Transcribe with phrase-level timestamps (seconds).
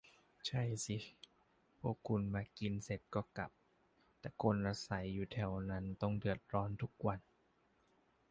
[0.47, 0.97] ใช่สิ
[1.79, 3.51] พวกคุณมากินเสร็จก็กลับ
[4.19, 7.19] แต่คนอาศัยอยู่แถวนั้นต้องเดือดร้อนทุกวัน